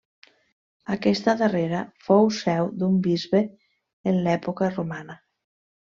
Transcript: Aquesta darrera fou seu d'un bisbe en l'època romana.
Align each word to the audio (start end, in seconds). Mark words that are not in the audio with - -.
Aquesta 0.95 1.35
darrera 1.41 1.83
fou 2.07 2.31
seu 2.39 2.73
d'un 2.81 2.99
bisbe 3.11 3.45
en 4.15 4.21
l'època 4.29 4.77
romana. 4.77 5.25